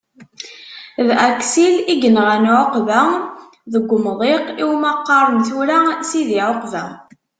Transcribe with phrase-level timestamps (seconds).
[1.07, 3.01] D Aksil i yenɣan Ɛuqba
[3.71, 6.85] deg umḍiq iwmi qqaren tura Sidi-Ɛuqba.